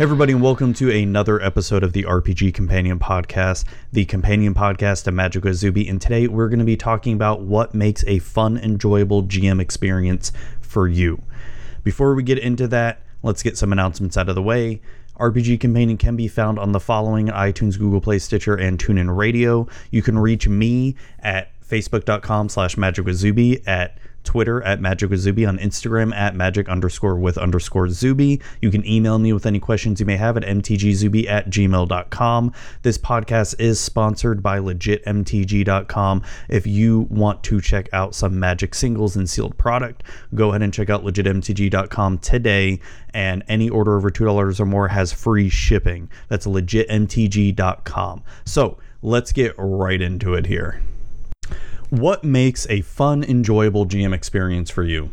[0.00, 5.12] Everybody, and welcome to another episode of the RPG Companion Podcast, the companion podcast of
[5.12, 5.86] Magic with Zuby.
[5.86, 10.32] And today we're going to be talking about what makes a fun, enjoyable GM experience
[10.62, 11.20] for you.
[11.84, 14.80] Before we get into that, let's get some announcements out of the way.
[15.18, 19.68] RPG Companion can be found on the following iTunes, Google Play, Stitcher, and TuneIn Radio.
[19.90, 25.58] You can reach me at facebook.com slash magicazubi at Twitter at Magic with Zuby, on
[25.58, 28.40] Instagram at magic underscore with underscore Zuby.
[28.60, 32.52] You can email me with any questions you may have at mtgzuby at gmail.com.
[32.82, 36.22] This podcast is sponsored by legitmtg.com.
[36.48, 40.02] If you want to check out some magic singles and sealed product,
[40.34, 42.80] go ahead and check out legitmtg.com today.
[43.12, 46.08] And any order over $2 or more has free shipping.
[46.28, 48.22] That's legitmtg.com.
[48.44, 50.80] So let's get right into it here.
[51.90, 55.10] What makes a fun, enjoyable GM experience for you?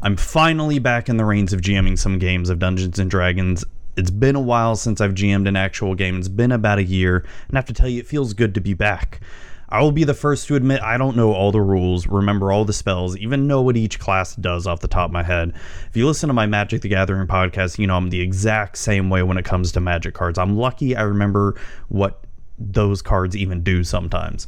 [0.00, 3.62] I'm finally back in the reins of GMing some games of Dungeons and Dragons.
[3.98, 6.16] It's been a while since I've GM'd an actual game.
[6.16, 8.62] It's been about a year, and I have to tell you, it feels good to
[8.62, 9.20] be back.
[9.68, 12.64] I will be the first to admit I don't know all the rules, remember all
[12.64, 15.52] the spells, even know what each class does off the top of my head.
[15.90, 19.10] If you listen to my Magic the Gathering podcast, you know I'm the exact same
[19.10, 20.38] way when it comes to magic cards.
[20.38, 22.24] I'm lucky I remember what
[22.58, 24.46] those cards even do sometimes.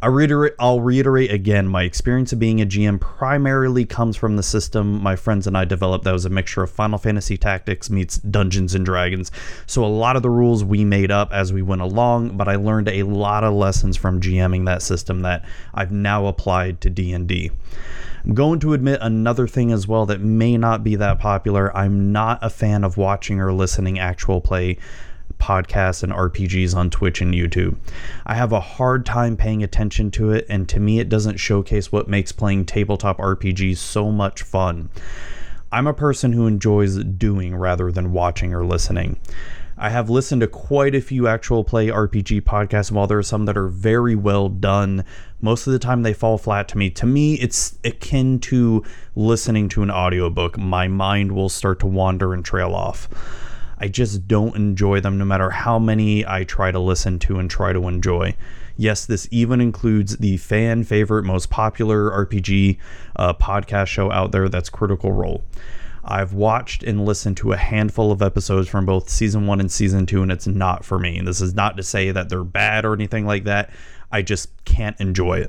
[0.00, 4.44] I reiterate, I'll reiterate again my experience of being a GM primarily comes from the
[4.44, 8.18] system my friends and I developed that was a mixture of Final Fantasy Tactics meets
[8.18, 9.32] Dungeons and Dragons.
[9.66, 12.54] So a lot of the rules we made up as we went along, but I
[12.56, 17.50] learned a lot of lessons from GMing that system that I've now applied to D&D.
[18.24, 21.76] I'm going to admit another thing as well that may not be that popular.
[21.76, 24.78] I'm not a fan of watching or listening actual play
[25.38, 27.76] podcasts and RPGs on Twitch and YouTube.
[28.26, 31.90] I have a hard time paying attention to it, and to me, it doesn't showcase
[31.90, 34.90] what makes playing tabletop RPGs so much fun.
[35.70, 39.18] I'm a person who enjoys doing rather than watching or listening.
[39.80, 43.22] I have listened to quite a few actual play RPG podcasts, and while there are
[43.22, 45.04] some that are very well done,
[45.40, 46.90] most of the time they fall flat to me.
[46.90, 48.82] To me, it's akin to
[49.14, 50.58] listening to an audiobook.
[50.58, 53.08] My mind will start to wander and trail off.
[53.80, 57.50] I just don't enjoy them no matter how many I try to listen to and
[57.50, 58.34] try to enjoy.
[58.76, 62.78] Yes, this even includes the fan favorite, most popular RPG
[63.16, 65.44] uh, podcast show out there that's Critical Role.
[66.04, 70.06] I've watched and listened to a handful of episodes from both season one and season
[70.06, 71.20] two, and it's not for me.
[71.20, 73.70] This is not to say that they're bad or anything like that.
[74.10, 75.46] I just can't enjoy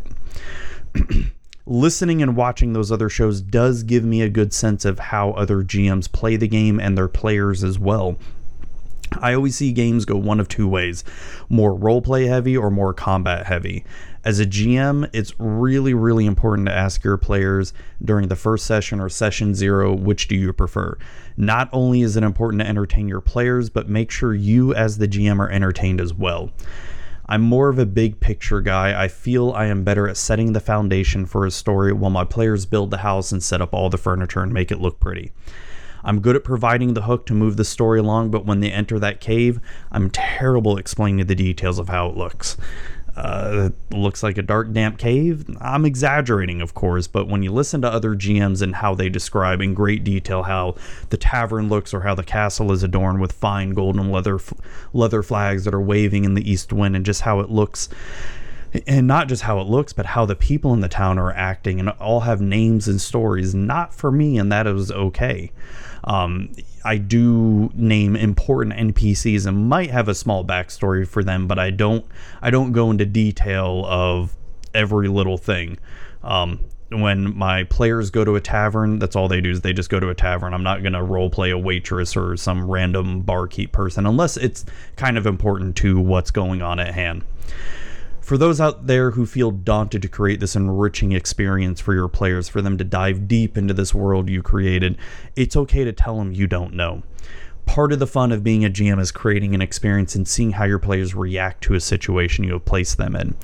[0.95, 1.31] it.
[1.69, 5.63] listening and watching those other shows does give me a good sense of how other
[5.63, 8.17] GMs play the game and their players as well.
[9.21, 11.03] I always see games go one of two ways
[11.47, 13.85] more roleplay heavy or more combat heavy.
[14.25, 17.71] As a GM, it's really, really important to ask your players
[18.03, 20.97] during the first session or session zero which do you prefer.
[21.37, 25.07] Not only is it important to entertain your players, but make sure you, as the
[25.07, 26.51] GM, are entertained as well.
[27.31, 28.99] I'm more of a big picture guy.
[28.99, 32.65] I feel I am better at setting the foundation for a story while my players
[32.65, 35.31] build the house and set up all the furniture and make it look pretty.
[36.03, 38.97] I'm good at providing the hook to move the story along, but when they enter
[38.97, 39.59] that cave,
[39.91, 42.57] I'm terrible explaining the details of how it looks
[43.19, 45.45] uh, looks like a dark, damp cave.
[45.59, 49.61] I'm exaggerating, of course, but when you listen to other GMs and how they describe
[49.61, 50.75] in great detail how
[51.09, 54.39] the tavern looks or how the castle is adorned with fine golden leather
[54.93, 57.89] leather flags that are waving in the east wind, and just how it looks
[58.87, 61.79] and not just how it looks, but how the people in the town are acting
[61.79, 63.55] and all have names and stories.
[63.55, 65.51] Not for me, and that is okay.
[66.03, 66.51] Um,
[66.83, 71.71] I do name important NPCs and might have a small backstory for them, but I
[71.71, 72.05] don't.
[72.41, 74.35] I don't go into detail of
[74.73, 75.77] every little thing.
[76.23, 79.89] Um, when my players go to a tavern, that's all they do is they just
[79.89, 80.53] go to a tavern.
[80.53, 84.65] I'm not to role play a waitress or some random barkeep person unless it's
[84.95, 87.23] kind of important to what's going on at hand.
[88.29, 92.47] For those out there who feel daunted to create this enriching experience for your players,
[92.47, 94.99] for them to dive deep into this world you created,
[95.35, 97.01] it's okay to tell them you don't know
[97.69, 100.65] part of the fun of being a GM is creating an experience and seeing how
[100.65, 103.35] your players react to a situation you have placed them in.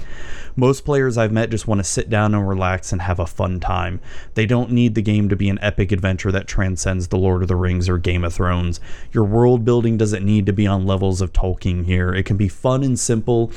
[0.55, 3.59] Most players I've met just want to sit down and relax and have a fun
[3.59, 3.99] time.
[4.33, 7.49] They don't need the game to be an epic adventure that transcends The Lord of
[7.49, 8.79] the Rings or Game of Thrones.
[9.11, 12.11] Your world building doesn't need to be on levels of Tolkien here.
[12.11, 13.51] It can be fun and simple,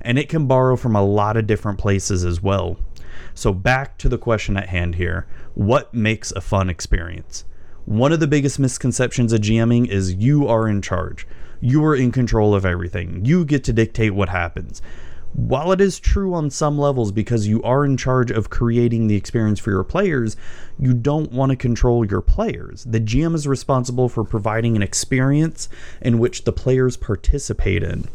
[0.00, 2.78] and it can borrow from a lot of different places as well.
[3.34, 7.44] So, back to the question at hand here what makes a fun experience?
[7.86, 11.26] One of the biggest misconceptions of GMing is you are in charge.
[11.60, 13.26] You are in control of everything.
[13.26, 14.80] You get to dictate what happens.
[15.34, 19.16] While it is true on some levels because you are in charge of creating the
[19.16, 20.34] experience for your players,
[20.78, 22.84] you don't want to control your players.
[22.84, 25.68] The GM is responsible for providing an experience
[26.00, 28.08] in which the players participate in.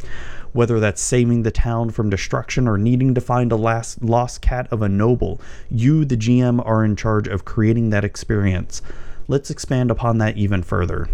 [0.51, 4.67] Whether that's saving the town from destruction or needing to find a last lost cat
[4.71, 5.39] of a noble,
[5.69, 8.81] you, the GM, are in charge of creating that experience.
[9.29, 11.07] Let's expand upon that even further.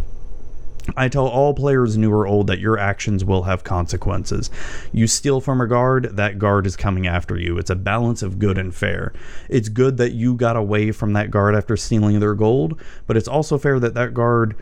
[0.95, 4.50] I tell all players, new or old, that your actions will have consequences.
[4.94, 7.57] You steal from a guard, that guard is coming after you.
[7.57, 9.12] It's a balance of good and fair.
[9.50, 13.27] It's good that you got away from that guard after stealing their gold, but it's
[13.27, 14.56] also fair that that guard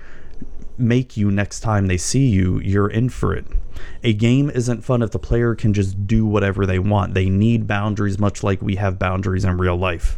[0.76, 3.46] make you next time they see you, you're in for it.
[4.04, 7.14] A game isn't fun if the player can just do whatever they want.
[7.14, 10.18] They need boundaries, much like we have boundaries in real life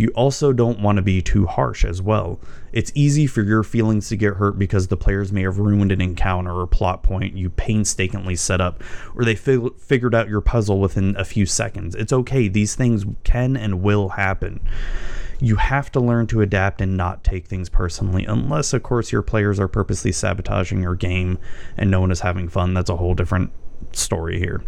[0.00, 2.40] you also don't want to be too harsh as well.
[2.72, 6.00] It's easy for your feelings to get hurt because the players may have ruined an
[6.00, 8.82] encounter or plot point you painstakingly set up,
[9.14, 11.94] or they fig- figured out your puzzle within a few seconds.
[11.94, 14.60] It's okay, these things can and will happen.
[15.38, 19.22] You have to learn to adapt and not take things personally, unless, of course, your
[19.22, 21.38] players are purposely sabotaging your game
[21.76, 22.74] and no one is having fun.
[22.74, 23.52] That's a whole different
[23.92, 24.62] story here.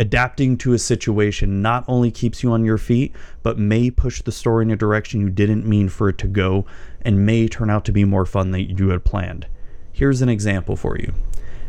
[0.00, 4.30] Adapting to a situation not only keeps you on your feet, but may push the
[4.30, 6.64] story in a direction you didn't mean for it to go
[7.02, 9.46] and may turn out to be more fun than you had planned.
[9.92, 11.12] Here's an example for you.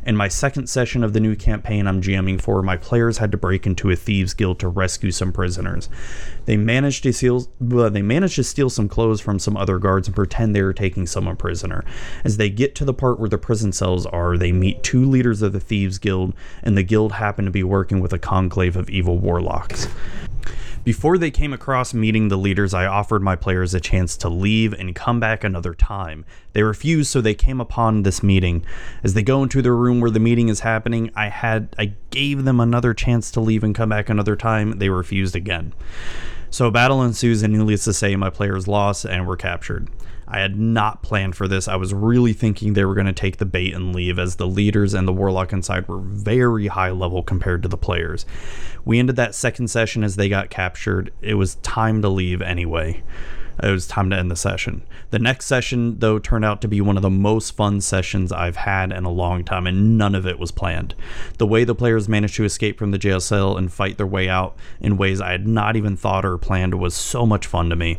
[0.09, 3.37] In my second session of the new campaign I'm GMing for, my players had to
[3.37, 5.87] break into a thieves guild to rescue some prisoners.
[6.45, 10.07] They managed to steal well, they managed to steal some clothes from some other guards
[10.07, 11.85] and pretend they were taking someone prisoner.
[12.23, 15.43] As they get to the part where the prison cells are, they meet two leaders
[15.43, 16.33] of the thieves guild,
[16.63, 19.87] and the guild happen to be working with a conclave of evil warlocks.
[20.89, 24.73] Before they came across meeting the leaders, I offered my players a chance to leave
[24.73, 26.25] and come back another time.
[26.53, 28.65] They refused, so they came upon this meeting.
[29.03, 32.43] As they go into the room where the meeting is happening, I had I gave
[32.43, 34.79] them another chance to leave and come back another time.
[34.79, 35.73] They refused again.
[36.49, 39.89] So a battle ensues, and needless to say, my players lost and were captured.
[40.29, 41.67] I had not planned for this.
[41.67, 44.47] I was really thinking they were going to take the bait and leave, as the
[44.47, 48.25] leaders and the warlock inside were very high level compared to the players.
[48.85, 51.11] We ended that second session as they got captured.
[51.21, 53.03] It was time to leave anyway
[53.61, 54.83] it was time to end the session.
[55.11, 58.57] The next session, though, turned out to be one of the most fun sessions I've
[58.57, 60.95] had in a long time, and none of it was planned.
[61.37, 64.29] The way the players managed to escape from the jail cell and fight their way
[64.29, 67.75] out in ways I had not even thought or planned was so much fun to
[67.75, 67.97] me.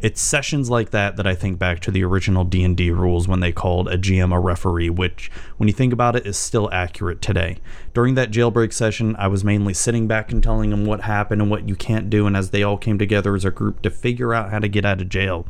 [0.00, 3.50] It's sessions like that that I think back to the original D&D rules when they
[3.50, 7.58] called a GM a referee, which, when you think about it, is still accurate today.
[7.94, 11.50] During that jailbreak session, I was mainly sitting back and telling them what happened and
[11.50, 14.34] what you can't do, and as they all came together as a group to figure
[14.34, 15.46] out how to get out out of jail.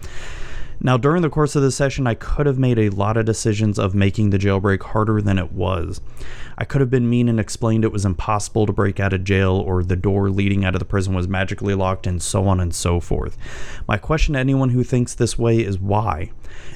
[0.80, 3.80] Now, during the course of the session, I could have made a lot of decisions
[3.80, 6.00] of making the jailbreak harder than it was.
[6.56, 9.56] I could have been mean and explained it was impossible to break out of jail,
[9.56, 12.72] or the door leading out of the prison was magically locked, and so on and
[12.72, 13.36] so forth.
[13.88, 16.30] My question to anyone who thinks this way is why?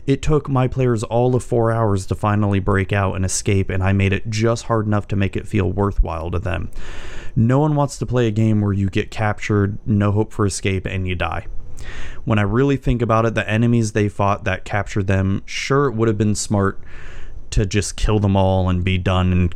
[0.04, 3.84] It took my players all of four hours to finally break out and escape, and
[3.84, 6.72] I made it just hard enough to make it feel worthwhile to them.
[7.36, 10.86] No one wants to play a game where you get captured, no hope for escape,
[10.86, 11.46] and you die.
[12.24, 15.94] When I really think about it, the enemies they fought that captured them, sure, it
[15.94, 16.78] would have been smart
[17.50, 19.54] to just kill them all and be done and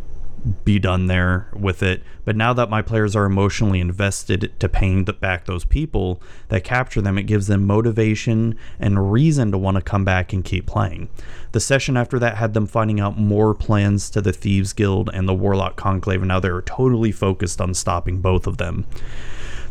[0.64, 2.02] be done there with it.
[2.25, 7.00] But now that my players are emotionally invested to paying back those people that capture
[7.00, 11.08] them, it gives them motivation and reason to want to come back and keep playing.
[11.52, 15.28] The session after that had them finding out more plans to the Thieves Guild and
[15.28, 18.87] the Warlock Conclave, and now they're totally focused on stopping both of them.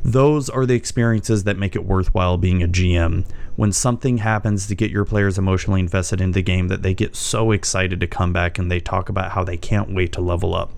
[0.06, 3.28] Those are the experiences that make it worthwhile being a GM.
[3.56, 7.16] When something happens to get your players emotionally invested in the game that they get
[7.16, 10.54] so excited to come back and they talk about how they can't wait to level
[10.54, 10.72] up.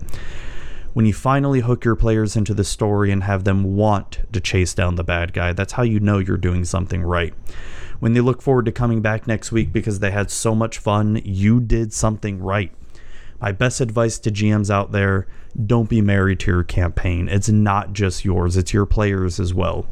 [0.94, 4.72] When you finally hook your players into the story and have them want to chase
[4.72, 7.34] down the bad guy, that's how you know you're doing something right.
[8.00, 11.20] When they look forward to coming back next week because they had so much fun,
[11.22, 12.72] you did something right.
[13.40, 15.28] My best advice to GMs out there
[15.64, 17.28] don't be married to your campaign.
[17.28, 19.86] It's not just yours, it's your players as well.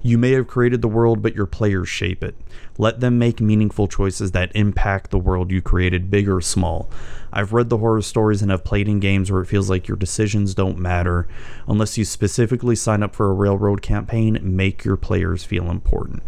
[0.00, 2.36] You may have created the world, but your players shape it.
[2.78, 6.88] Let them make meaningful choices that impact the world you created, big or small.
[7.32, 9.96] I've read the horror stories and have played in games where it feels like your
[9.96, 11.26] decisions don't matter.
[11.66, 16.22] Unless you specifically sign up for a railroad campaign, make your players feel important.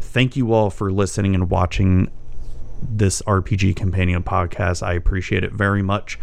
[0.00, 2.10] Thank you all for listening and watching
[2.82, 4.82] this RPG Companion podcast.
[4.82, 6.18] I appreciate it very much.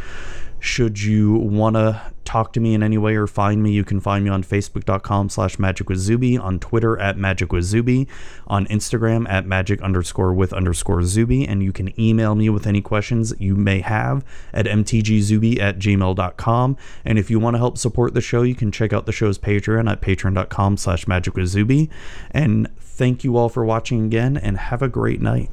[0.59, 3.99] Should you want to talk to me in any way or find me, you can
[3.99, 8.07] find me on facebook.com slash magic with Zuby, on Twitter at magic with Zuby,
[8.47, 12.81] on Instagram at magic underscore with underscore Zuby, and you can email me with any
[12.81, 16.77] questions you may have at mtgzuby at gmail.com.
[17.05, 19.37] And if you want to help support the show, you can check out the show's
[19.37, 21.89] Patreon at patreon.com slash magic with Zuby.
[22.31, 25.51] And thank you all for watching again and have a great night.